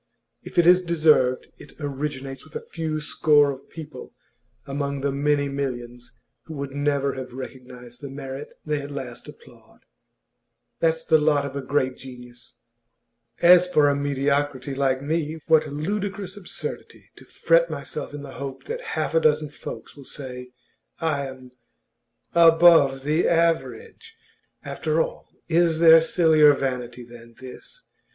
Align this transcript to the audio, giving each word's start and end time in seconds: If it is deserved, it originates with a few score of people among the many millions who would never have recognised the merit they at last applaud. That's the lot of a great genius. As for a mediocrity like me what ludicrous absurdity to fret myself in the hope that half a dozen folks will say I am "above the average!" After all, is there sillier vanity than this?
If 0.41 0.57
it 0.57 0.65
is 0.65 0.81
deserved, 0.81 1.49
it 1.59 1.73
originates 1.79 2.43
with 2.43 2.55
a 2.55 2.67
few 2.67 2.99
score 2.99 3.51
of 3.51 3.69
people 3.69 4.15
among 4.65 5.01
the 5.01 5.11
many 5.11 5.47
millions 5.47 6.17
who 6.45 6.55
would 6.55 6.71
never 6.71 7.13
have 7.13 7.33
recognised 7.33 8.01
the 8.01 8.09
merit 8.09 8.51
they 8.65 8.81
at 8.81 8.89
last 8.89 9.27
applaud. 9.27 9.81
That's 10.79 11.05
the 11.05 11.19
lot 11.19 11.45
of 11.45 11.55
a 11.55 11.61
great 11.61 11.97
genius. 11.97 12.55
As 13.43 13.71
for 13.71 13.89
a 13.89 13.95
mediocrity 13.95 14.73
like 14.73 15.03
me 15.03 15.39
what 15.45 15.67
ludicrous 15.71 16.35
absurdity 16.35 17.11
to 17.17 17.25
fret 17.25 17.69
myself 17.69 18.11
in 18.11 18.23
the 18.23 18.31
hope 18.33 18.63
that 18.63 18.81
half 18.97 19.13
a 19.13 19.19
dozen 19.21 19.51
folks 19.51 19.95
will 19.95 20.03
say 20.03 20.49
I 20.99 21.27
am 21.27 21.51
"above 22.33 23.03
the 23.03 23.27
average!" 23.27 24.15
After 24.63 24.99
all, 24.99 25.29
is 25.47 25.77
there 25.77 26.01
sillier 26.01 26.53
vanity 26.55 27.03
than 27.03 27.35
this? 27.39 27.83